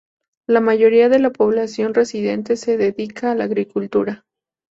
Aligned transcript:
La 0.47 0.61
mayoría 0.61 1.09
de 1.09 1.19
la 1.19 1.29
población 1.29 1.93
residente 1.93 2.57
se 2.57 2.75
dedica 2.75 3.29
a 3.31 3.35
la 3.35 3.43
agricultura. 3.43 4.25